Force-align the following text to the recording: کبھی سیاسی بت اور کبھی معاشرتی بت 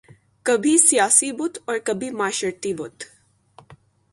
کبھی 0.45 0.77
سیاسی 0.77 1.31
بت 1.31 1.59
اور 1.65 1.77
کبھی 1.77 2.09
معاشرتی 2.09 2.73
بت 2.73 3.03